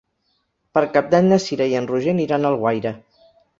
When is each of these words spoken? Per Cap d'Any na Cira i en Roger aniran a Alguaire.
Per 0.77 0.83
Cap 0.95 1.11
d'Any 1.11 1.27
na 1.33 1.39
Cira 1.45 1.69
i 1.73 1.77
en 1.83 1.91
Roger 1.93 2.17
aniran 2.17 2.43
a 2.43 2.53
Alguaire. 2.57 2.97